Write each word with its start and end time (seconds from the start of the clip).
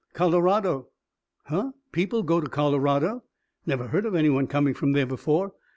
"Colorado." 0.13 0.87
"Huh! 1.43 1.73
People 1.91 2.23
go 2.23 2.41
to 2.41 2.47
Colorado. 2.49 3.21
Never 3.67 3.89
heard 3.89 4.07
of 4.07 4.15
any 4.15 4.29
one 4.29 4.47
coming 4.47 4.73
from 4.73 4.93
there 4.93 5.05
before. 5.05 5.53